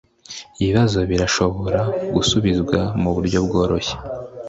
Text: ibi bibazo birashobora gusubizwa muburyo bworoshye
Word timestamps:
ibi 0.57 0.63
bibazo 0.69 0.99
birashobora 1.09 1.79
gusubizwa 2.15 2.79
muburyo 3.01 3.37
bworoshye 3.45 3.95